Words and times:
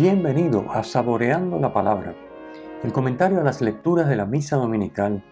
Bienvenido 0.00 0.64
a 0.72 0.82
Saboreando 0.82 1.58
la 1.58 1.74
Palabra, 1.74 2.14
el 2.82 2.90
comentario 2.90 3.38
a 3.38 3.44
las 3.44 3.60
lecturas 3.60 4.08
de 4.08 4.16
la 4.16 4.24
Misa 4.24 4.56
Dominical. 4.56 5.22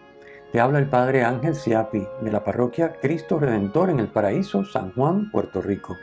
Te 0.51 0.59
habla 0.59 0.77
el 0.77 0.87
Padre 0.87 1.23
Ángel 1.23 1.55
Siapi 1.55 2.05
de 2.21 2.31
la 2.31 2.43
parroquia 2.43 2.93
Cristo 3.01 3.39
Redentor 3.39 3.89
en 3.89 3.99
el 3.99 4.09
Paraíso, 4.09 4.63
San 4.63 4.93
Juan, 4.93 5.31
Puerto 5.31 5.63
Rico. 5.63 5.97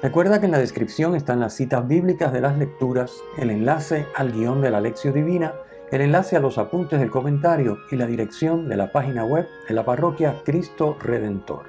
Recuerda 0.00 0.40
que 0.40 0.46
en 0.46 0.52
la 0.52 0.58
descripción 0.58 1.14
están 1.14 1.40
las 1.40 1.52
citas 1.52 1.86
bíblicas 1.86 2.32
de 2.32 2.40
las 2.40 2.56
lecturas, 2.56 3.12
el 3.36 3.50
enlace 3.50 4.06
al 4.16 4.32
guion 4.32 4.62
de 4.62 4.70
la 4.70 4.80
lección 4.80 5.12
divina, 5.12 5.52
el 5.90 6.00
enlace 6.00 6.36
a 6.36 6.40
los 6.40 6.56
apuntes 6.56 6.98
del 6.98 7.10
comentario 7.10 7.76
y 7.90 7.96
la 7.96 8.06
dirección 8.06 8.70
de 8.70 8.78
la 8.78 8.92
página 8.92 9.26
web 9.26 9.46
de 9.68 9.74
la 9.74 9.84
parroquia 9.84 10.36
Cristo 10.42 10.96
Redentor. 10.98 11.66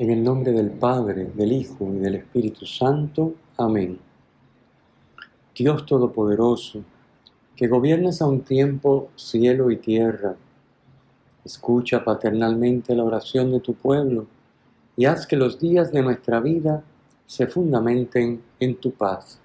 En 0.00 0.10
el 0.10 0.22
nombre 0.22 0.52
del 0.52 0.70
Padre, 0.70 1.28
del 1.34 1.50
Hijo 1.50 1.92
y 1.92 1.98
del 1.98 2.14
Espíritu 2.14 2.64
Santo. 2.64 3.34
Amén. 3.56 3.98
Dios 5.52 5.84
Todopoderoso, 5.86 6.84
que 7.56 7.66
gobiernas 7.66 8.22
a 8.22 8.28
un 8.28 8.42
tiempo 8.42 9.08
cielo 9.16 9.72
y 9.72 9.76
tierra, 9.78 10.36
escucha 11.44 12.04
paternalmente 12.04 12.94
la 12.94 13.02
oración 13.02 13.50
de 13.50 13.58
tu 13.58 13.74
pueblo 13.74 14.28
y 14.96 15.06
haz 15.06 15.26
que 15.26 15.34
los 15.34 15.58
días 15.58 15.90
de 15.90 16.00
nuestra 16.00 16.38
vida 16.38 16.84
se 17.26 17.48
fundamenten 17.48 18.40
en 18.60 18.76
tu 18.76 18.92
paz. 18.92 19.40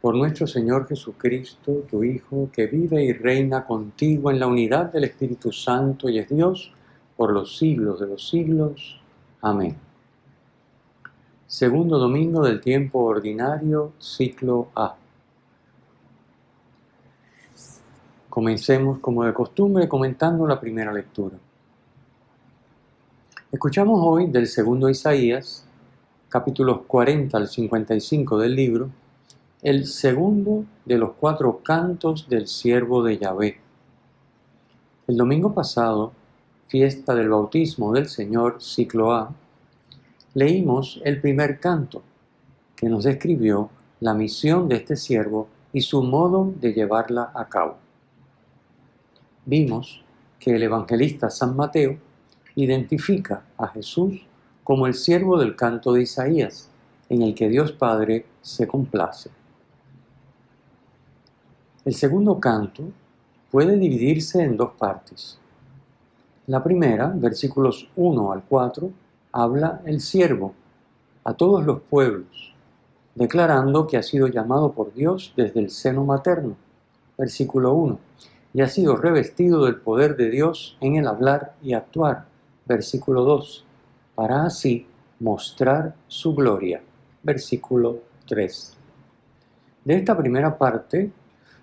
Por 0.00 0.14
nuestro 0.14 0.46
Señor 0.46 0.86
Jesucristo, 0.86 1.84
tu 1.90 2.04
Hijo, 2.04 2.48
que 2.52 2.68
vive 2.68 3.02
y 3.02 3.12
reina 3.12 3.66
contigo 3.66 4.30
en 4.30 4.38
la 4.38 4.46
unidad 4.46 4.92
del 4.92 5.02
Espíritu 5.02 5.50
Santo 5.50 6.08
y 6.08 6.20
es 6.20 6.28
Dios 6.28 6.70
por 7.16 7.32
los 7.32 7.58
siglos 7.58 7.98
de 7.98 8.06
los 8.06 8.28
siglos. 8.28 9.00
Amén. 9.48 9.76
Segundo 11.46 12.00
domingo 12.00 12.42
del 12.42 12.60
tiempo 12.60 13.04
ordinario, 13.04 13.92
ciclo 14.00 14.70
A. 14.74 14.96
Comencemos 18.28 18.98
como 18.98 19.22
de 19.22 19.32
costumbre 19.32 19.86
comentando 19.86 20.48
la 20.48 20.58
primera 20.58 20.92
lectura. 20.92 21.36
Escuchamos 23.52 24.00
hoy 24.02 24.26
del 24.26 24.48
segundo 24.48 24.88
Isaías, 24.88 25.64
capítulos 26.28 26.80
40 26.88 27.38
al 27.38 27.46
55 27.46 28.38
del 28.38 28.56
libro, 28.56 28.90
el 29.62 29.86
segundo 29.86 30.64
de 30.84 30.98
los 30.98 31.12
cuatro 31.12 31.60
cantos 31.62 32.28
del 32.28 32.48
siervo 32.48 33.00
de 33.04 33.18
Yahvé. 33.18 33.60
El 35.06 35.16
domingo 35.16 35.54
pasado 35.54 36.10
fiesta 36.66 37.14
del 37.14 37.28
bautismo 37.28 37.92
del 37.92 38.08
Señor, 38.08 38.60
ciclo 38.60 39.12
A, 39.12 39.32
leímos 40.34 41.00
el 41.04 41.20
primer 41.20 41.60
canto 41.60 42.02
que 42.74 42.88
nos 42.88 43.04
describió 43.04 43.70
la 44.00 44.14
misión 44.14 44.68
de 44.68 44.76
este 44.76 44.96
siervo 44.96 45.48
y 45.72 45.80
su 45.80 46.02
modo 46.02 46.52
de 46.60 46.72
llevarla 46.72 47.30
a 47.34 47.48
cabo. 47.48 47.76
Vimos 49.44 50.02
que 50.38 50.54
el 50.56 50.62
evangelista 50.62 51.30
San 51.30 51.56
Mateo 51.56 51.98
identifica 52.54 53.44
a 53.56 53.68
Jesús 53.68 54.26
como 54.64 54.86
el 54.86 54.94
siervo 54.94 55.38
del 55.38 55.54
canto 55.54 55.92
de 55.92 56.02
Isaías, 56.02 56.68
en 57.08 57.22
el 57.22 57.34
que 57.34 57.48
Dios 57.48 57.72
Padre 57.72 58.26
se 58.42 58.66
complace. 58.66 59.30
El 61.84 61.94
segundo 61.94 62.40
canto 62.40 62.82
puede 63.50 63.76
dividirse 63.76 64.42
en 64.42 64.56
dos 64.56 64.72
partes. 64.72 65.38
La 66.46 66.62
primera, 66.62 67.12
versículos 67.12 67.88
1 67.96 68.32
al 68.32 68.44
4, 68.44 68.90
habla 69.32 69.80
el 69.84 70.00
siervo 70.00 70.54
a 71.24 71.34
todos 71.34 71.66
los 71.66 71.80
pueblos, 71.80 72.54
declarando 73.16 73.88
que 73.88 73.96
ha 73.96 74.02
sido 74.04 74.28
llamado 74.28 74.70
por 74.70 74.94
Dios 74.94 75.34
desde 75.36 75.58
el 75.58 75.70
seno 75.70 76.04
materno. 76.04 76.54
Versículo 77.18 77.72
1. 77.74 77.98
Y 78.54 78.60
ha 78.60 78.68
sido 78.68 78.94
revestido 78.94 79.64
del 79.64 79.76
poder 79.76 80.16
de 80.16 80.30
Dios 80.30 80.76
en 80.80 80.94
el 80.94 81.08
hablar 81.08 81.56
y 81.62 81.72
actuar. 81.72 82.26
Versículo 82.64 83.24
2. 83.24 83.64
Para 84.14 84.44
así 84.44 84.86
mostrar 85.18 85.96
su 86.06 86.32
gloria. 86.32 86.80
Versículo 87.24 87.98
3. 88.28 88.76
De 89.84 89.96
esta 89.96 90.16
primera 90.16 90.56
parte 90.56 91.10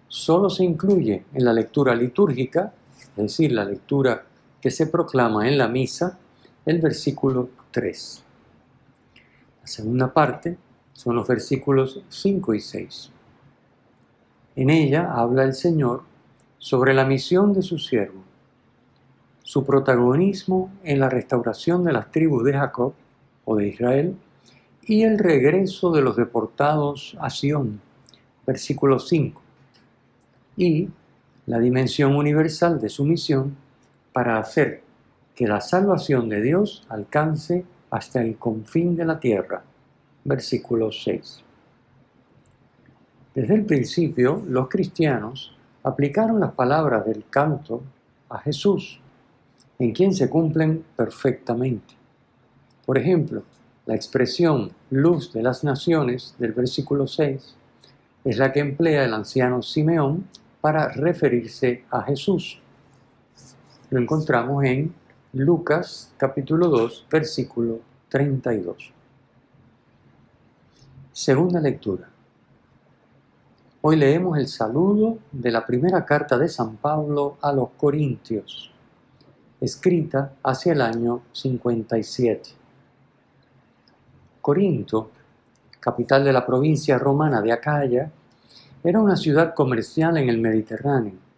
solo 0.10 0.50
se 0.50 0.66
incluye 0.66 1.24
en 1.34 1.46
la 1.46 1.54
lectura 1.54 1.96
litúrgica, 1.96 2.74
es 3.16 3.16
decir, 3.16 3.54
la 3.54 3.64
lectura 3.64 4.26
que 4.64 4.72
se 4.72 4.88
proclama 4.88 5.46
en 5.50 5.58
la 5.58 5.68
misa 5.68 6.18
el 6.66 6.80
versículo 6.80 7.50
3. 7.72 8.24
La 9.60 9.68
segunda 9.68 10.14
parte 10.14 10.58
son 10.94 11.18
los 11.18 11.28
versículos 11.28 12.00
5 12.08 12.54
y 12.54 12.62
6. 12.62 13.12
En 14.56 14.70
ella 14.70 15.12
habla 15.14 15.44
el 15.44 15.54
Señor 15.54 16.04
sobre 16.60 16.94
la 16.94 17.04
misión 17.04 17.52
de 17.52 17.62
su 17.62 17.78
siervo, 17.78 18.24
su 19.42 19.66
protagonismo 19.66 20.72
en 20.86 21.02
la 21.02 21.10
restauración 21.10 21.84
de 21.84 21.92
las 21.92 22.10
tribus 22.10 22.46
de 22.46 22.54
Jacob 22.54 22.94
o 23.44 23.58
de 23.58 23.68
Israel 23.68 24.16
y 24.84 25.04
el 25.04 25.20
regreso 25.20 25.92
de 25.92 26.04
los 26.04 26.16
deportados 26.16 27.18
a 27.20 27.30
Sión, 27.30 27.82
versículo 28.48 29.00
5, 29.00 29.42
y 30.56 30.88
la 31.48 31.60
dimensión 31.60 32.16
universal 32.16 32.80
de 32.80 32.88
su 32.88 33.04
misión 33.04 33.62
para 34.14 34.38
hacer 34.38 34.84
que 35.36 35.48
la 35.48 35.60
salvación 35.60 36.30
de 36.30 36.42
Dios 36.42 36.86
alcance 36.90 37.66
hasta 37.90 38.22
el 38.22 38.38
confín 38.38 38.96
de 38.96 39.06
la 39.06 39.20
tierra. 39.20 39.64
Versículo 40.24 40.92
6. 40.92 41.44
Desde 43.36 43.56
el 43.56 43.66
principio, 43.66 44.44
los 44.48 44.70
cristianos 44.70 45.58
aplicaron 45.82 46.40
las 46.40 46.54
palabras 46.54 47.06
del 47.06 47.26
canto 47.30 47.82
a 48.30 48.38
Jesús, 48.40 49.00
en 49.80 49.92
quien 49.92 50.14
se 50.14 50.30
cumplen 50.30 50.86
perfectamente. 50.96 51.96
Por 52.86 52.98
ejemplo, 52.98 53.44
la 53.86 53.96
expresión 53.96 54.72
luz 54.92 55.34
de 55.34 55.42
las 55.42 55.64
naciones 55.64 56.36
del 56.38 56.54
versículo 56.54 57.08
6 57.08 57.56
es 58.24 58.38
la 58.38 58.54
que 58.54 58.60
emplea 58.60 59.04
el 59.04 59.14
anciano 59.14 59.62
Simeón 59.62 60.28
para 60.62 60.88
referirse 60.90 61.84
a 61.90 62.04
Jesús 62.04 62.63
lo 63.94 64.00
encontramos 64.00 64.64
en 64.64 64.92
Lucas 65.34 66.12
capítulo 66.18 66.68
2, 66.68 67.06
versículo 67.12 67.80
32. 68.10 68.92
Segunda 71.12 71.60
lectura. 71.60 72.10
Hoy 73.82 73.96
leemos 73.98 74.40
el 74.40 74.48
saludo 74.48 75.20
de 75.32 75.52
la 75.52 75.64
primera 75.64 76.04
carta 76.04 76.40
de 76.40 76.50
San 76.50 76.78
Pablo 76.78 77.38
a 77.40 77.54
los 77.54 77.70
Corintios, 77.78 78.72
escrita 79.62 80.34
hacia 80.42 80.74
el 80.74 80.82
año 80.82 81.22
57. 81.32 82.50
Corinto, 84.42 85.12
capital 85.80 86.24
de 86.24 86.34
la 86.34 86.44
provincia 86.44 86.98
romana 86.98 87.44
de 87.44 87.52
Acaya, 87.52 88.12
era 88.84 89.00
una 89.00 89.16
ciudad 89.16 89.54
comercial 89.54 90.18
en 90.18 90.30
el 90.30 90.40
Mediterráneo 90.40 91.33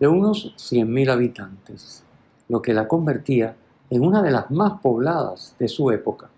de 0.00 0.08
unos 0.08 0.54
100.000 0.56 1.10
habitantes, 1.10 2.02
lo 2.48 2.62
que 2.62 2.72
la 2.72 2.88
convertía 2.88 3.54
en 3.90 4.02
una 4.02 4.22
de 4.22 4.30
las 4.30 4.50
más 4.50 4.80
pobladas 4.80 5.54
de 5.58 5.68
su 5.68 5.90
época. 5.90 6.30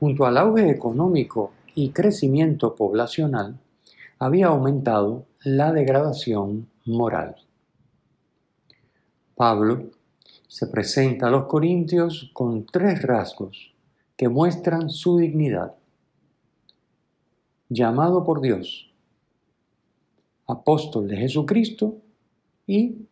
Junto 0.00 0.26
al 0.26 0.36
auge 0.36 0.68
económico 0.68 1.52
y 1.76 1.90
crecimiento 1.90 2.74
poblacional, 2.74 3.56
había 4.18 4.48
aumentado 4.48 5.26
la 5.44 5.72
degradación 5.72 6.68
moral. 6.84 7.36
Pablo 9.36 9.90
se 10.48 10.66
presenta 10.66 11.28
a 11.28 11.30
los 11.30 11.44
corintios 11.46 12.30
con 12.32 12.66
tres 12.66 13.02
rasgos 13.02 13.74
que 14.16 14.28
muestran 14.28 14.90
su 14.90 15.18
dignidad. 15.18 15.74
Llamado 17.68 18.24
por 18.24 18.40
Dios, 18.40 18.92
apóstol 20.46 21.08
de 21.08 21.16
Jesucristo 21.16 21.98
y 22.66 23.06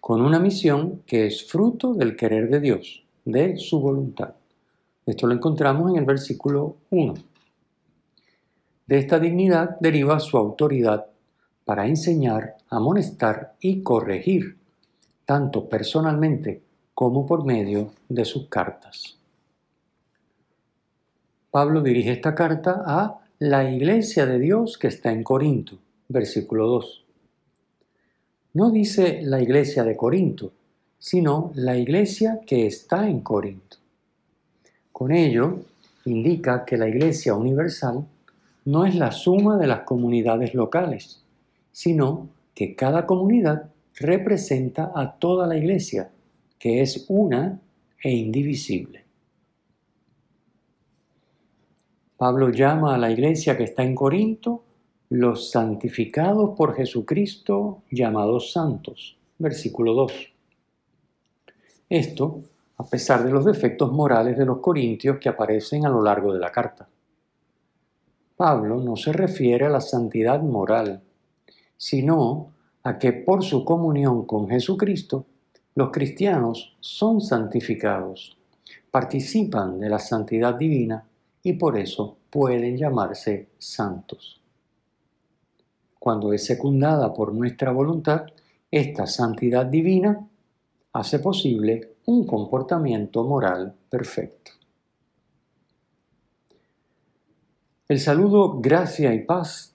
con 0.00 0.20
una 0.20 0.38
misión 0.38 1.02
que 1.06 1.26
es 1.26 1.46
fruto 1.46 1.94
del 1.94 2.16
querer 2.16 2.50
de 2.50 2.60
Dios, 2.60 3.04
de 3.24 3.56
su 3.56 3.80
voluntad. 3.80 4.34
Esto 5.06 5.26
lo 5.26 5.34
encontramos 5.34 5.90
en 5.90 5.96
el 5.96 6.04
versículo 6.04 6.76
1. 6.90 7.14
De 8.86 8.98
esta 8.98 9.18
dignidad 9.18 9.78
deriva 9.80 10.20
su 10.20 10.36
autoridad 10.36 11.06
para 11.64 11.86
enseñar, 11.86 12.56
amonestar 12.68 13.54
y 13.60 13.82
corregir, 13.82 14.58
tanto 15.24 15.68
personalmente 15.68 16.62
como 16.92 17.26
por 17.26 17.44
medio 17.44 17.92
de 18.08 18.24
sus 18.24 18.48
cartas. 18.48 19.18
Pablo 21.50 21.82
dirige 21.82 22.12
esta 22.12 22.34
carta 22.34 22.82
a 22.84 23.20
la 23.38 23.70
iglesia 23.70 24.26
de 24.26 24.38
Dios 24.38 24.76
que 24.76 24.88
está 24.88 25.12
en 25.12 25.22
Corinto, 25.22 25.78
versículo 26.08 26.66
2. 26.66 27.03
No 28.54 28.70
dice 28.70 29.20
la 29.22 29.42
iglesia 29.42 29.84
de 29.84 29.96
Corinto, 29.96 30.52
sino 30.98 31.52
la 31.54 31.76
iglesia 31.76 32.40
que 32.46 32.66
está 32.66 33.08
en 33.08 33.20
Corinto. 33.20 33.76
Con 34.92 35.12
ello, 35.12 35.58
indica 36.04 36.64
que 36.64 36.76
la 36.76 36.88
Iglesia 36.88 37.34
universal 37.34 38.06
no 38.64 38.86
es 38.86 38.94
la 38.94 39.10
suma 39.10 39.58
de 39.58 39.66
las 39.66 39.80
comunidades 39.80 40.54
locales, 40.54 41.20
sino 41.72 42.28
que 42.54 42.74
cada 42.74 43.06
comunidad 43.06 43.70
representa 43.96 44.92
a 44.94 45.16
toda 45.16 45.46
la 45.46 45.56
Iglesia, 45.56 46.10
que 46.58 46.80
es 46.80 47.06
una 47.08 47.60
e 48.02 48.12
indivisible. 48.12 49.04
Pablo 52.16 52.50
llama 52.50 52.94
a 52.94 52.98
la 52.98 53.10
iglesia 53.10 53.56
que 53.56 53.64
está 53.64 53.82
en 53.82 53.94
Corinto 53.94 54.63
los 55.14 55.52
santificados 55.52 56.56
por 56.56 56.74
Jesucristo 56.74 57.82
llamados 57.88 58.50
santos. 58.50 59.16
Versículo 59.38 59.94
2. 59.94 60.12
Esto 61.88 62.40
a 62.76 62.82
pesar 62.84 63.22
de 63.22 63.30
los 63.30 63.44
defectos 63.44 63.92
morales 63.92 64.36
de 64.36 64.44
los 64.44 64.58
corintios 64.58 65.18
que 65.18 65.28
aparecen 65.28 65.86
a 65.86 65.88
lo 65.88 66.02
largo 66.02 66.32
de 66.32 66.40
la 66.40 66.50
carta. 66.50 66.88
Pablo 68.36 68.80
no 68.80 68.96
se 68.96 69.12
refiere 69.12 69.66
a 69.66 69.68
la 69.68 69.80
santidad 69.80 70.42
moral, 70.42 71.00
sino 71.76 72.52
a 72.82 72.98
que 72.98 73.12
por 73.12 73.44
su 73.44 73.64
comunión 73.64 74.26
con 74.26 74.48
Jesucristo, 74.48 75.26
los 75.76 75.92
cristianos 75.92 76.76
son 76.80 77.20
santificados, 77.20 78.36
participan 78.90 79.78
de 79.78 79.90
la 79.90 80.00
santidad 80.00 80.56
divina 80.56 81.06
y 81.40 81.52
por 81.52 81.78
eso 81.78 82.16
pueden 82.30 82.76
llamarse 82.76 83.50
santos. 83.58 84.40
Cuando 86.04 86.34
es 86.34 86.44
secundada 86.44 87.14
por 87.14 87.32
nuestra 87.32 87.72
voluntad, 87.72 88.26
esta 88.70 89.06
santidad 89.06 89.64
divina 89.64 90.28
hace 90.92 91.18
posible 91.18 91.94
un 92.04 92.26
comportamiento 92.26 93.24
moral 93.24 93.74
perfecto. 93.88 94.50
El 97.88 98.00
saludo 98.00 98.60
gracia 98.60 99.14
y 99.14 99.22
paz 99.22 99.74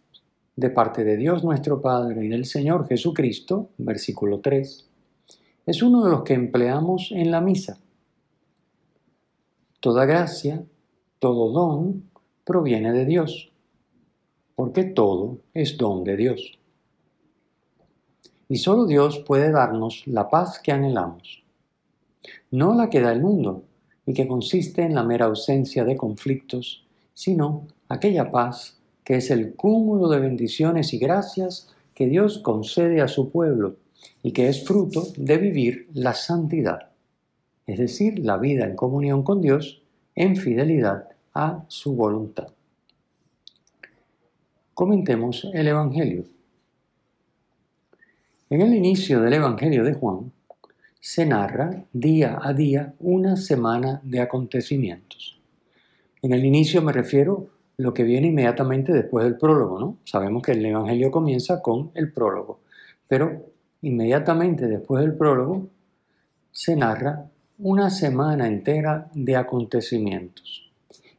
de 0.56 0.70
parte 0.70 1.04
de 1.04 1.18
Dios 1.18 1.44
nuestro 1.44 1.82
Padre 1.82 2.24
y 2.24 2.28
del 2.28 2.46
Señor 2.46 2.88
Jesucristo, 2.88 3.70
versículo 3.80 4.40
3, 4.40 4.88
es 5.66 5.82
uno 5.82 6.04
de 6.04 6.12
los 6.12 6.22
que 6.22 6.36
empleamos 6.36 7.12
en 7.12 7.32
la 7.32 7.42
misa. 7.42 7.80
Toda 9.80 10.06
gracia, 10.06 10.64
todo 11.18 11.52
don 11.52 12.04
proviene 12.44 12.94
de 12.94 13.06
Dios, 13.06 13.49
porque 14.60 14.84
todo 14.84 15.38
es 15.54 15.78
don 15.78 16.04
de 16.04 16.18
Dios. 16.18 16.60
Y 18.50 18.58
solo 18.58 18.88
Dios 18.88 19.24
puede 19.26 19.54
darnos 19.54 20.04
la 20.06 20.30
paz 20.30 20.60
que 20.60 20.74
anhelamos, 20.74 21.46
no 22.52 22.74
la 22.74 22.90
que 22.90 23.00
da 23.00 23.14
el 23.14 23.22
mundo 23.22 23.64
y 24.06 24.14
que 24.14 24.28
consiste 24.28 24.82
en 24.82 24.96
la 24.96 25.04
mera 25.04 25.28
ausencia 25.28 25.86
de 25.86 25.96
conflictos, 25.96 26.86
sino 27.14 27.68
aquella 27.88 28.32
paz 28.32 28.78
que 29.06 29.16
es 29.16 29.32
el 29.32 29.56
cúmulo 29.56 30.10
de 30.10 30.20
bendiciones 30.20 30.94
y 30.94 30.98
gracias 30.98 31.74
que 31.94 32.08
Dios 32.08 32.40
concede 32.40 33.00
a 33.00 33.08
su 33.08 33.30
pueblo 33.32 33.78
y 34.24 34.34
que 34.34 34.50
es 34.50 34.66
fruto 34.66 35.08
de 35.16 35.38
vivir 35.38 35.88
la 35.94 36.14
santidad, 36.14 36.90
es 37.66 37.80
decir, 37.80 38.20
la 38.20 38.36
vida 38.36 38.66
en 38.66 38.76
comunión 38.76 39.24
con 39.24 39.40
Dios 39.40 39.82
en 40.16 40.36
fidelidad 40.36 41.08
a 41.34 41.64
su 41.70 41.96
voluntad. 41.96 42.50
Comentemos 44.80 45.46
el 45.54 45.68
Evangelio. 45.68 46.24
En 48.50 48.62
el 48.62 48.74
inicio 48.74 49.20
del 49.20 49.34
Evangelio 49.34 49.84
de 49.84 49.94
Juan 49.94 50.32
se 51.02 51.26
narra 51.26 51.84
día 51.92 52.40
a 52.42 52.54
día 52.54 52.94
una 53.00 53.36
semana 53.36 54.00
de 54.06 54.22
acontecimientos. 54.22 55.38
En 56.22 56.32
el 56.32 56.46
inicio 56.46 56.82
me 56.82 56.94
refiero 56.94 57.50
a 57.78 57.82
lo 57.82 57.94
que 57.94 58.04
viene 58.04 58.28
inmediatamente 58.28 58.94
después 58.94 59.26
del 59.26 59.38
prólogo, 59.38 59.82
¿no? 59.82 59.98
Sabemos 60.06 60.44
que 60.44 60.54
el 60.54 60.66
Evangelio 60.66 61.12
comienza 61.12 61.62
con 61.62 61.92
el 61.94 62.14
prólogo, 62.14 62.62
pero 63.06 63.52
inmediatamente 63.82 64.66
después 64.70 65.04
del 65.04 65.14
prólogo 65.18 65.68
se 66.54 66.78
narra 66.78 67.26
una 67.58 67.90
semana 67.90 68.48
entera 68.48 69.10
de 69.14 69.36
acontecimientos. 69.36 70.72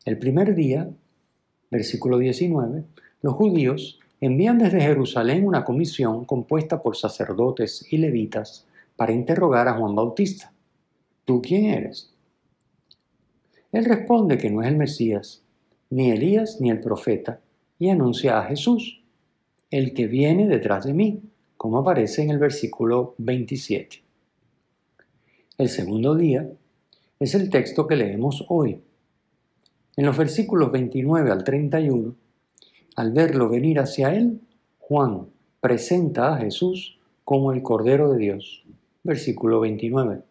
El 0.07 0.17
primer 0.17 0.55
día, 0.55 0.89
versículo 1.71 2.17
19, 2.17 2.85
los 3.23 3.35
judíos 3.35 3.99
envían 4.21 4.59
desde 4.59 4.81
Jerusalén 4.81 5.47
una 5.47 5.65
comisión 5.65 6.25
compuesta 6.25 6.83
por 6.83 6.97
sacerdotes 6.97 7.87
y 7.91 7.99
levitas 7.99 8.67
para 8.97 9.13
interrogar 9.13 9.69
a 9.69 9.75
Juan 9.75 9.95
Bautista. 9.95 10.53
¿Tú 11.25 11.41
quién 11.41 11.67
eres? 11.67 12.13
Él 13.73 13.85
responde 13.85 14.37
que 14.37 14.51
no 14.51 14.63
es 14.63 14.69
el 14.69 14.77
Mesías, 14.77 15.43
ni 15.91 16.11
Elías 16.11 16.61
ni 16.61 16.71
el 16.71 16.81
profeta, 16.81 17.41
y 17.79 17.89
anuncia 17.89 18.39
a 18.39 18.45
Jesús, 18.45 19.03
el 19.71 19.95
que 19.95 20.07
viene 20.07 20.49
detrás 20.49 20.85
de 20.85 20.93
mí, 20.93 21.23
como 21.57 21.79
aparece 21.79 22.23
en 22.23 22.31
el 22.31 22.39
versículo 22.39 23.15
27. 23.19 24.03
El 25.57 25.69
segundo 25.69 26.15
día 26.15 26.51
es 27.19 27.35
el 27.35 27.51
texto 27.51 27.87
que 27.87 27.97
leemos 27.97 28.45
hoy. 28.49 28.81
En 29.97 30.07
los 30.07 30.17
versículos 30.17 30.73
29 30.73 31.31
al 31.31 31.45
31, 31.45 32.15
al 32.97 33.13
verlo 33.13 33.49
venir 33.49 33.79
hacia 33.79 34.15
él, 34.15 34.41
Juan 34.79 35.27
presenta 35.61 36.35
a 36.35 36.39
Jesús 36.39 36.99
como 37.25 37.53
el 37.53 37.63
Cordero 37.63 38.13
de 38.13 38.19
Dios. 38.19 38.65
Versículo 39.03 39.61
29. 39.61 40.23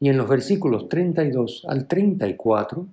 Y 0.00 0.08
en 0.08 0.16
los 0.16 0.28
versículos 0.28 0.88
32 0.88 1.64
al 1.66 1.86
34, 1.86 2.86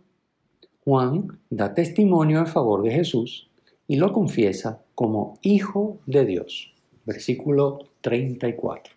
Juan 0.85 1.39
da 1.49 1.73
testimonio 1.73 2.39
en 2.39 2.47
favor 2.47 2.83
de 2.83 2.91
Jesús 2.91 3.49
y 3.87 3.97
lo 3.97 4.13
confiesa 4.13 4.81
como 4.95 5.37
Hijo 5.41 5.99
de 6.05 6.25
Dios. 6.25 6.73
Versículo 7.05 7.79
34. 8.01 8.93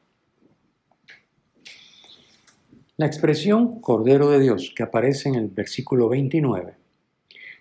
La 2.97 3.06
expresión 3.06 3.81
Cordero 3.81 4.31
de 4.31 4.38
Dios 4.38 4.73
que 4.77 4.85
aparece 4.85 5.29
en 5.29 5.35
el 5.35 5.49
versículo 5.49 6.09
29 6.09 6.75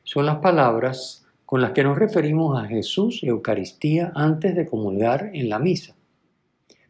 son 0.03 0.27
las 0.27 0.37
palabras 0.37 1.22
con 1.53 1.61
las 1.61 1.73
que 1.73 1.83
nos 1.83 1.99
referimos 1.99 2.59
a 2.59 2.65
Jesús 2.65 3.21
y 3.21 3.27
Eucaristía 3.27 4.11
antes 4.15 4.55
de 4.55 4.65
comulgar 4.65 5.29
en 5.35 5.49
la 5.49 5.59
misa, 5.59 5.95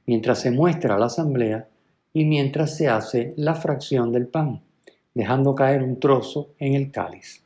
mientras 0.05 0.39
se 0.39 0.51
muestra 0.51 0.97
la 0.97 1.07
asamblea 1.07 1.67
y 2.13 2.23
mientras 2.23 2.77
se 2.77 2.87
hace 2.87 3.33
la 3.35 3.55
fracción 3.55 4.13
del 4.13 4.27
pan, 4.27 4.61
dejando 5.13 5.53
caer 5.53 5.83
un 5.83 5.99
trozo 5.99 6.53
en 6.59 6.75
el 6.75 6.91
cáliz. 6.91 7.43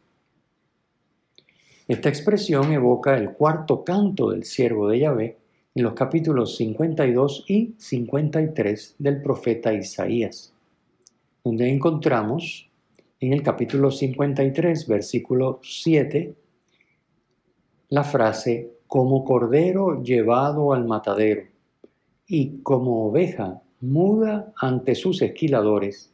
Esta 1.88 2.08
expresión 2.08 2.72
evoca 2.72 3.18
el 3.18 3.32
cuarto 3.32 3.84
canto 3.84 4.30
del 4.30 4.44
siervo 4.44 4.88
de 4.88 5.00
Yahvé 5.00 5.38
en 5.74 5.84
los 5.84 5.94
capítulos 5.94 6.56
52 6.58 7.46
y 7.48 7.74
53 7.80 8.96
del 9.00 9.24
profeta 9.24 9.74
Isaías, 9.74 10.54
donde 11.44 11.68
encontramos 11.68 12.70
en 13.20 13.34
el 13.34 13.42
capítulo 13.42 13.90
53, 13.90 14.88
versículo 14.88 15.60
7, 15.64 16.36
la 17.90 18.04
frase 18.04 18.80
como 18.88 19.24
cordero 19.24 20.02
llevado 20.02 20.74
al 20.74 20.86
matadero 20.86 21.44
y 22.28 22.62
como 22.62 23.08
oveja 23.08 23.62
muda 23.80 24.52
ante 24.58 24.96
sus 24.96 25.22
esquiladores, 25.22 26.12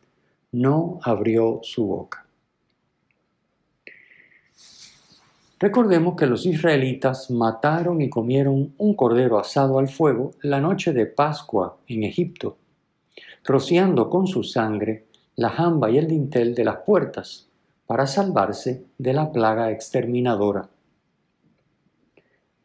no 0.51 0.99
abrió 1.01 1.59
su 1.63 1.87
boca. 1.87 2.27
Recordemos 5.59 6.15
que 6.15 6.27
los 6.27 6.45
israelitas 6.45 7.31
mataron 7.31 8.01
y 8.01 8.09
comieron 8.09 8.73
un 8.77 8.95
cordero 8.95 9.39
asado 9.39 9.79
al 9.79 9.87
fuego 9.87 10.31
la 10.41 10.59
noche 10.59 10.93
de 10.93 11.05
Pascua 11.05 11.77
en 11.87 12.03
Egipto, 12.03 12.57
rociando 13.45 14.09
con 14.09 14.27
su 14.27 14.43
sangre 14.43 15.07
la 15.35 15.49
jamba 15.49 15.89
y 15.89 15.97
el 15.97 16.07
dintel 16.07 16.53
de 16.53 16.65
las 16.65 16.77
puertas 16.85 17.49
para 17.87 18.05
salvarse 18.05 18.85
de 18.97 19.13
la 19.13 19.31
plaga 19.31 19.71
exterminadora. 19.71 20.69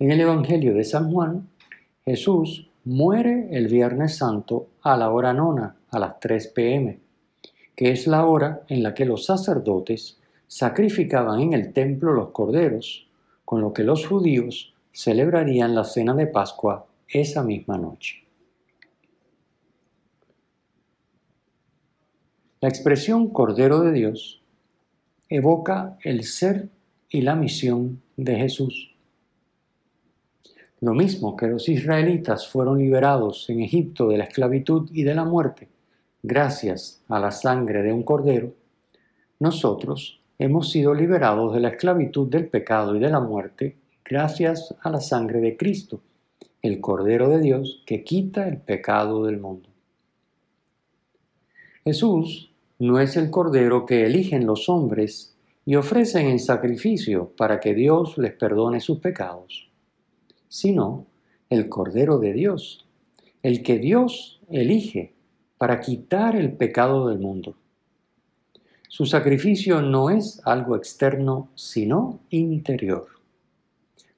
En 0.00 0.12
el 0.12 0.20
Evangelio 0.20 0.74
de 0.74 0.84
San 0.84 1.10
Juan, 1.10 1.48
Jesús 2.04 2.70
muere 2.84 3.48
el 3.50 3.66
Viernes 3.66 4.16
Santo 4.16 4.68
a 4.80 4.96
la 4.96 5.10
hora 5.10 5.32
nona, 5.32 5.74
a 5.90 5.98
las 5.98 6.20
3 6.20 6.46
pm, 6.54 7.00
que 7.74 7.90
es 7.90 8.06
la 8.06 8.24
hora 8.24 8.62
en 8.68 8.84
la 8.84 8.94
que 8.94 9.04
los 9.04 9.24
sacerdotes 9.24 10.20
sacrificaban 10.46 11.40
en 11.40 11.52
el 11.52 11.72
templo 11.72 12.12
los 12.12 12.30
corderos, 12.30 13.08
con 13.44 13.60
lo 13.60 13.72
que 13.72 13.82
los 13.82 14.06
judíos 14.06 14.72
celebrarían 14.92 15.74
la 15.74 15.82
cena 15.82 16.14
de 16.14 16.28
Pascua 16.28 16.86
esa 17.08 17.42
misma 17.42 17.76
noche. 17.76 18.24
La 22.60 22.68
expresión 22.68 23.30
Cordero 23.30 23.80
de 23.80 23.90
Dios 23.90 24.42
evoca 25.28 25.98
el 26.04 26.22
ser 26.22 26.68
y 27.08 27.22
la 27.22 27.34
misión 27.34 28.00
de 28.16 28.36
Jesús. 28.36 28.94
Lo 30.80 30.94
mismo 30.94 31.36
que 31.36 31.48
los 31.48 31.68
israelitas 31.68 32.46
fueron 32.48 32.78
liberados 32.78 33.48
en 33.50 33.60
Egipto 33.60 34.08
de 34.08 34.18
la 34.18 34.24
esclavitud 34.24 34.88
y 34.92 35.02
de 35.02 35.14
la 35.14 35.24
muerte 35.24 35.68
gracias 36.22 37.02
a 37.08 37.20
la 37.20 37.30
sangre 37.30 37.82
de 37.82 37.92
un 37.92 38.02
cordero, 38.02 38.52
nosotros 39.38 40.20
hemos 40.38 40.70
sido 40.70 40.94
liberados 40.94 41.54
de 41.54 41.60
la 41.60 41.68
esclavitud 41.68 42.28
del 42.28 42.48
pecado 42.48 42.96
y 42.96 42.98
de 42.98 43.10
la 43.10 43.20
muerte 43.20 43.76
gracias 44.04 44.74
a 44.82 44.90
la 44.90 45.00
sangre 45.00 45.40
de 45.40 45.56
Cristo, 45.56 46.00
el 46.62 46.80
Cordero 46.80 47.28
de 47.28 47.40
Dios 47.40 47.82
que 47.86 48.02
quita 48.02 48.48
el 48.48 48.58
pecado 48.58 49.24
del 49.24 49.38
mundo. 49.38 49.68
Jesús 51.84 52.52
no 52.78 53.00
es 53.00 53.16
el 53.16 53.30
Cordero 53.30 53.86
que 53.86 54.06
eligen 54.06 54.46
los 54.46 54.68
hombres 54.68 55.36
y 55.64 55.76
ofrecen 55.76 56.26
en 56.26 56.38
sacrificio 56.38 57.32
para 57.36 57.60
que 57.60 57.74
Dios 57.74 58.18
les 58.18 58.32
perdone 58.32 58.80
sus 58.80 58.98
pecados, 58.98 59.67
sino 60.48 61.06
el 61.50 61.68
Cordero 61.68 62.18
de 62.18 62.32
Dios, 62.32 62.86
el 63.42 63.62
que 63.62 63.78
Dios 63.78 64.40
elige 64.50 65.12
para 65.56 65.80
quitar 65.80 66.36
el 66.36 66.52
pecado 66.52 67.08
del 67.08 67.18
mundo. 67.18 67.56
Su 68.88 69.06
sacrificio 69.06 69.82
no 69.82 70.10
es 70.10 70.40
algo 70.44 70.76
externo, 70.76 71.48
sino 71.54 72.20
interior. 72.30 73.06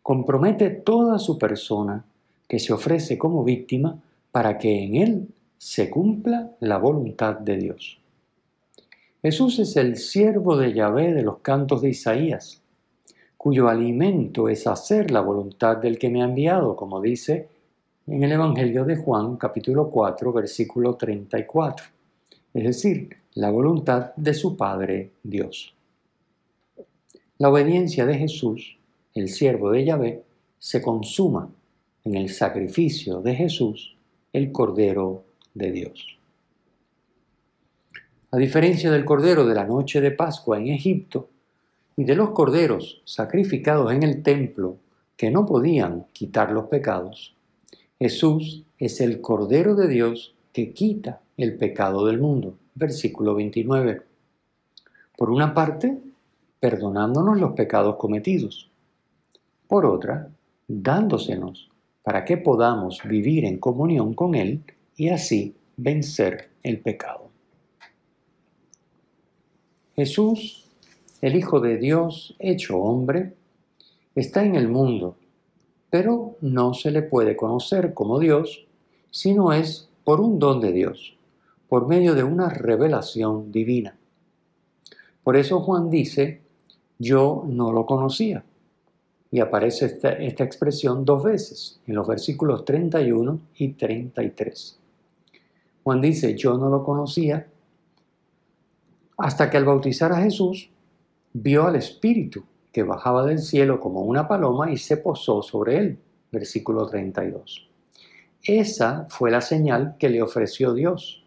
Compromete 0.03 0.71
toda 0.71 1.19
su 1.19 1.39
persona 1.39 2.05
que 2.49 2.59
se 2.59 2.73
ofrece 2.73 3.19
como 3.19 3.45
víctima 3.45 4.01
para 4.33 4.59
que 4.59 4.85
en 4.85 4.97
él 4.97 5.29
se 5.59 5.91
cumpla 5.91 6.53
la 6.61 6.79
voluntad 6.79 7.37
de 7.37 7.57
Dios. 7.57 8.01
Jesús 9.23 9.59
es 9.59 9.77
el 9.77 9.97
siervo 9.97 10.57
de 10.57 10.73
Yahvé 10.73 11.13
de 11.13 11.23
los 11.23 11.41
cantos 11.41 11.83
de 11.83 11.91
Isaías, 11.91 12.60
cuyo 13.43 13.71
alimento 13.71 14.51
es 14.51 14.67
hacer 14.67 15.11
la 15.11 15.23
voluntad 15.23 15.79
del 15.79 15.99
que 15.99 16.11
me 16.11 16.21
ha 16.21 16.27
enviado, 16.27 16.77
como 16.77 17.01
dice 17.01 17.49
en 18.07 18.23
el 18.23 18.33
Evangelio 18.33 18.85
de 18.85 18.97
Juan 18.97 19.39
capítulo 19.39 19.89
4 19.89 20.31
versículo 20.31 20.95
34, 20.97 21.87
es 22.53 22.65
decir, 22.65 23.09
la 23.33 23.51
voluntad 23.51 24.15
de 24.15 24.35
su 24.35 24.59
Padre 24.59 25.13
Dios. 25.23 25.75
La 27.39 27.49
obediencia 27.49 28.05
de 28.05 28.19
Jesús, 28.19 28.77
el 29.15 29.31
siervo 29.31 29.71
de 29.71 29.87
Yahvé, 29.87 30.23
se 30.59 30.83
consuma 30.83 31.51
en 32.05 32.17
el 32.17 32.29
sacrificio 32.29 33.23
de 33.23 33.37
Jesús, 33.37 33.97
el 34.35 34.53
Cordero 34.53 35.25
de 35.55 35.73
Dios. 35.73 36.19
A 38.33 38.37
diferencia 38.37 38.91
del 38.91 39.07
Cordero 39.07 39.47
de 39.47 39.55
la 39.55 39.65
noche 39.65 40.03
de 40.03 40.11
Pascua 40.11 40.59
en 40.59 40.67
Egipto 40.67 41.31
y 42.01 42.05
de 42.05 42.15
los 42.15 42.31
corderos 42.31 43.03
sacrificados 43.05 43.93
en 43.93 44.03
el 44.03 44.23
templo 44.23 44.79
que 45.19 45.31
no 45.31 45.45
podían 45.45 46.07
quitar 46.15 46.51
los 46.51 46.65
pecados, 46.69 47.37
Jesús 47.99 48.65
es 48.79 49.03
el 49.03 49.21
Cordero 49.21 49.75
de 49.75 49.87
Dios 49.87 50.35
que 50.55 50.73
quita 50.73 51.21
el 51.37 51.59
pecado 51.59 52.07
del 52.07 52.19
mundo 52.19 52.55
versículo 52.75 53.35
29. 53.35 54.01
Por 55.15 55.29
una 55.29 55.53
parte, 55.53 55.99
perdonándonos 56.59 57.39
los 57.39 57.53
pecados 57.53 57.97
cometidos. 57.97 58.71
Por 59.69 59.85
otra, 59.85 60.31
dándosenos 60.69 61.69
para 62.03 62.25
que 62.25 62.39
podamos 62.39 63.03
vivir 63.05 63.45
en 63.45 63.59
comunión 63.59 64.15
con 64.15 64.35
Él 64.35 64.63
y 64.97 65.11
así 65.11 65.55
vencer 65.77 66.49
el 66.63 66.81
pecado. 66.81 67.29
Jesús, 69.95 70.70
el 71.21 71.37
Hijo 71.37 71.61
de 71.61 71.77
Dios 71.77 72.35
hecho 72.39 72.79
hombre, 72.79 73.35
está 74.15 74.45
en 74.45 74.55
el 74.55 74.69
mundo, 74.69 75.17
pero 75.91 76.37
no 76.41 76.75
se 76.75 76.91
le 76.91 77.03
puede 77.03 77.37
conocer 77.37 77.95
como 77.95 78.19
Dios, 78.19 78.67
sino 79.11 79.53
es 79.53 79.89
por 80.05 80.21
un 80.21 80.39
don 80.39 80.61
de 80.61 80.73
Dios 80.73 81.17
por 81.71 81.87
medio 81.87 82.17
de 82.17 82.25
una 82.25 82.49
revelación 82.49 83.53
divina. 83.53 83.97
Por 85.23 85.37
eso 85.37 85.61
Juan 85.61 85.89
dice, 85.89 86.43
yo 86.99 87.45
no 87.47 87.71
lo 87.71 87.87
conocía. 87.87 88.45
Y 89.31 89.39
aparece 89.39 89.87
esta, 89.87 90.11
esta, 90.15 90.43
expresión 90.43 91.05
dos 91.05 91.23
veces, 91.23 91.81
en 91.87 91.95
los 91.95 92.09
versículos 92.09 92.65
31 92.65 93.39
y 93.55 93.69
33. 93.75 94.79
Juan 95.85 96.01
dice, 96.01 96.35
yo 96.35 96.59
no 96.59 96.69
lo 96.69 96.83
conocía, 96.83 97.47
hasta 99.17 99.49
que 99.49 99.57
al 99.57 99.65
bautizar 99.65 100.11
a 100.13 100.23
Jesús, 100.23 100.71
vio 101.33 101.67
al 101.67 101.77
Espíritu 101.77 102.45
que 102.73 102.83
bajaba 102.83 103.25
del 103.27 103.39
cielo 103.39 103.81
como 103.81 104.03
una 104.03 104.29
paloma 104.29 104.71
y 104.71 104.77
se 104.77 104.97
posó 104.97 105.43
sobre 105.43 105.79
él. 105.79 105.99
Versículo 106.31 106.87
32. 106.87 107.69
Esa 108.43 109.07
fue 109.09 109.31
la 109.31 109.41
señal 109.41 109.97
que 109.99 110.09
le 110.09 110.23
ofreció 110.23 110.73
Dios 110.73 111.21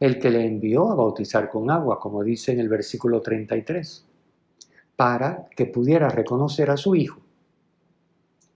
el 0.00 0.18
que 0.18 0.30
le 0.30 0.44
envió 0.44 0.90
a 0.90 0.94
bautizar 0.94 1.50
con 1.50 1.70
agua, 1.70 2.00
como 2.00 2.22
dice 2.22 2.52
en 2.52 2.60
el 2.60 2.68
versículo 2.68 3.20
33, 3.20 4.04
para 4.96 5.48
que 5.54 5.66
pudiera 5.66 6.08
reconocer 6.08 6.70
a 6.70 6.76
su 6.76 6.94
Hijo, 6.94 7.20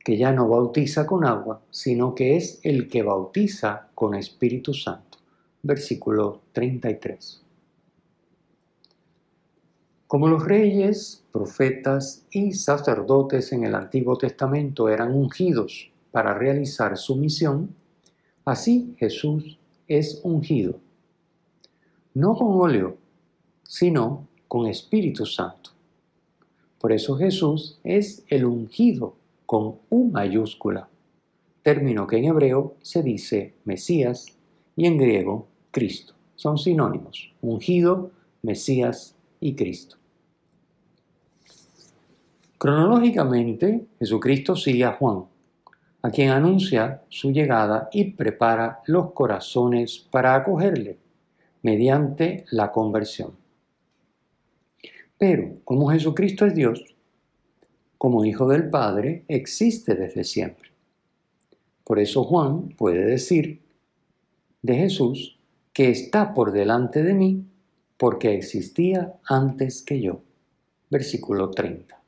que 0.04 0.16
ya 0.16 0.32
no 0.32 0.48
bautiza 0.48 1.06
con 1.06 1.24
agua, 1.24 1.62
sino 1.70 2.14
que 2.14 2.36
es 2.36 2.60
el 2.62 2.88
que 2.88 3.02
bautiza 3.02 3.88
con 3.94 4.14
Espíritu 4.14 4.72
Santo. 4.74 5.18
Versículo 5.62 6.40
33. 6.52 7.42
Como 10.10 10.26
los 10.26 10.44
reyes, 10.44 11.22
profetas 11.30 12.26
y 12.32 12.50
sacerdotes 12.50 13.52
en 13.52 13.62
el 13.62 13.76
Antiguo 13.76 14.18
Testamento 14.18 14.88
eran 14.88 15.14
ungidos 15.14 15.92
para 16.10 16.34
realizar 16.34 16.96
su 16.96 17.14
misión, 17.14 17.76
así 18.44 18.96
Jesús 18.98 19.60
es 19.86 20.20
ungido 20.24 20.80
no 22.14 22.34
con 22.34 22.60
óleo, 22.60 22.96
sino 23.62 24.26
con 24.48 24.66
Espíritu 24.66 25.26
Santo. 25.26 25.70
Por 26.80 26.92
eso 26.92 27.16
Jesús 27.16 27.78
es 27.84 28.24
el 28.28 28.44
ungido 28.44 29.14
con 29.46 29.76
U 29.90 30.10
mayúscula, 30.10 30.88
término 31.62 32.06
que 32.06 32.16
en 32.16 32.24
hebreo 32.24 32.74
se 32.82 33.02
dice 33.02 33.54
Mesías 33.64 34.26
y 34.74 34.86
en 34.86 34.96
griego 34.96 35.46
Cristo. 35.70 36.14
Son 36.34 36.58
sinónimos, 36.58 37.32
ungido, 37.42 38.10
Mesías 38.42 39.14
y 39.40 39.54
Cristo. 39.54 39.99
Cronológicamente, 42.60 43.86
Jesucristo 43.98 44.54
sigue 44.54 44.84
a 44.84 44.92
Juan, 44.92 45.24
a 46.02 46.10
quien 46.10 46.28
anuncia 46.28 47.00
su 47.08 47.32
llegada 47.32 47.88
y 47.90 48.12
prepara 48.12 48.80
los 48.84 49.12
corazones 49.12 50.06
para 50.10 50.34
acogerle 50.34 50.98
mediante 51.62 52.44
la 52.50 52.70
conversión. 52.70 53.32
Pero 55.16 55.54
como 55.64 55.88
Jesucristo 55.88 56.44
es 56.44 56.54
Dios, 56.54 56.84
como 57.96 58.26
Hijo 58.26 58.46
del 58.46 58.68
Padre, 58.68 59.24
existe 59.26 59.94
desde 59.94 60.22
siempre. 60.22 60.68
Por 61.82 61.98
eso 61.98 62.24
Juan 62.24 62.68
puede 62.76 63.06
decir 63.06 63.62
de 64.60 64.74
Jesús 64.74 65.38
que 65.72 65.88
está 65.88 66.34
por 66.34 66.52
delante 66.52 67.02
de 67.02 67.14
mí 67.14 67.42
porque 67.96 68.34
existía 68.34 69.14
antes 69.24 69.80
que 69.80 70.02
yo. 70.02 70.20
Versículo 70.90 71.50
30. 71.52 71.99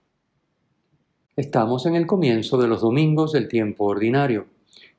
Estamos 1.37 1.87
en 1.87 1.95
el 1.95 2.07
comienzo 2.07 2.59
de 2.59 2.69
los 2.69 2.83
domingos 2.83 3.33
del 3.33 3.49
tiempo 3.49 3.87
ordinario, 3.87 4.47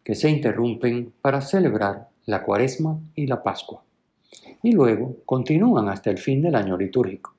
que 0.03 0.15
se 0.15 0.29
interrumpen 0.29 1.13
para 1.21 1.41
celebrar 1.41 2.09
la 2.25 2.43
cuaresma 2.43 2.99
y 3.15 3.27
la 3.27 3.43
pascua 3.43 3.83
y 4.61 4.71
luego 4.71 5.17
continúan 5.25 5.89
hasta 5.89 6.09
el 6.09 6.17
fin 6.17 6.41
del 6.41 6.55
año 6.55 6.77
litúrgico. 6.77 7.35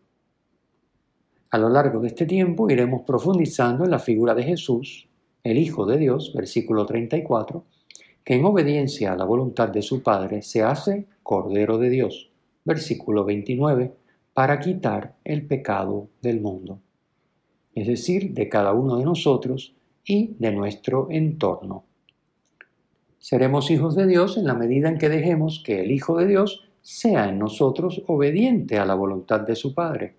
A 1.50 1.58
lo 1.58 1.68
largo 1.68 2.00
de 2.00 2.08
este 2.08 2.26
tiempo 2.26 2.68
iremos 2.68 3.02
profundizando 3.02 3.84
en 3.84 3.90
la 3.90 3.98
figura 3.98 4.34
de 4.34 4.42
Jesús, 4.42 5.08
el 5.42 5.58
Hijo 5.58 5.86
de 5.86 5.98
Dios, 5.98 6.32
versículo 6.34 6.84
34, 6.84 7.64
que 8.24 8.34
en 8.34 8.44
obediencia 8.44 9.12
a 9.12 9.16
la 9.16 9.24
voluntad 9.24 9.68
de 9.68 9.82
su 9.82 10.02
Padre 10.02 10.42
se 10.42 10.62
hace 10.62 11.06
Cordero 11.22 11.78
de 11.78 11.90
Dios, 11.90 12.30
versículo 12.64 13.24
29, 13.24 13.92
para 14.32 14.58
quitar 14.58 15.14
el 15.24 15.46
pecado 15.46 16.08
del 16.22 16.40
mundo, 16.40 16.80
es 17.74 17.86
decir, 17.86 18.34
de 18.34 18.48
cada 18.48 18.72
uno 18.72 18.96
de 18.96 19.04
nosotros 19.04 19.74
y 20.04 20.34
de 20.38 20.52
nuestro 20.52 21.08
entorno. 21.10 21.84
Seremos 23.18 23.70
hijos 23.70 23.96
de 23.96 24.06
Dios 24.06 24.36
en 24.36 24.44
la 24.44 24.54
medida 24.54 24.88
en 24.88 24.98
que 24.98 25.08
dejemos 25.08 25.62
que 25.64 25.80
el 25.80 25.90
Hijo 25.90 26.18
de 26.18 26.26
Dios 26.26 26.68
sea 26.82 27.28
en 27.30 27.38
nosotros 27.38 28.02
obediente 28.06 28.78
a 28.78 28.84
la 28.84 28.94
voluntad 28.94 29.40
de 29.40 29.56
su 29.56 29.72
Padre. 29.72 30.14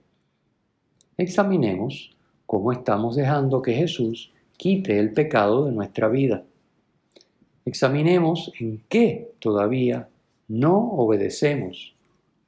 Examinemos 1.16 2.16
cómo 2.48 2.72
estamos 2.72 3.16
dejando 3.16 3.62
que 3.62 3.74
Jesús 3.74 4.34
quite 4.58 4.98
el 4.98 5.14
pecado 5.14 5.66
de 5.66 5.72
nuestra 5.72 6.08
vida. 6.08 6.44
Examinemos 7.66 8.52
en 8.60 8.82
qué 8.90 9.32
todavía 9.40 10.10
no 10.48 10.92
obedecemos 10.94 11.94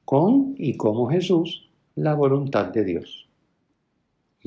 con 0.04 0.54
y 0.58 0.76
como 0.76 1.08
Jesús 1.08 1.68
la 1.94 2.14
voluntad 2.14 2.66
de 2.66 2.84
Dios. 2.84 3.27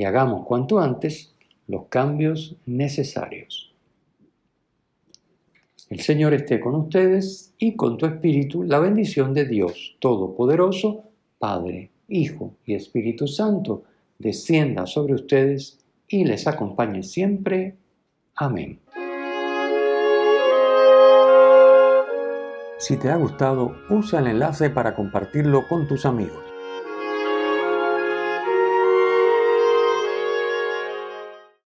Y 0.01 0.03
hagamos 0.03 0.48
cuanto 0.48 0.79
antes 0.79 1.31
los 1.67 1.86
cambios 1.86 2.55
necesarios. 2.65 3.72
El 5.91 6.00
Señor 6.00 6.34
esté 6.34 6.60
con 6.60 6.74
ustedes 6.74 7.53
y 7.60 7.75
con 7.75 8.00
tu 8.00 8.08
espíritu 8.08 8.63
la 8.63 8.79
bendición 8.79 9.36
de 9.36 9.46
Dios 9.46 9.98
Todopoderoso, 10.00 11.03
Padre, 11.38 11.91
Hijo 12.08 12.55
y 12.65 12.74
Espíritu 12.74 13.27
Santo, 13.27 13.84
descienda 14.17 14.88
sobre 14.88 15.13
ustedes 15.13 15.77
y 16.08 16.25
les 16.25 16.48
acompañe 16.48 17.03
siempre. 17.03 17.75
Amén. 18.34 18.79
Si 22.79 22.98
te 22.98 23.12
ha 23.12 23.17
gustado, 23.17 23.75
usa 23.91 24.20
el 24.20 24.25
enlace 24.25 24.72
para 24.72 24.96
compartirlo 24.96 25.67
con 25.67 25.88
tus 25.88 26.08
amigos. 26.08 26.50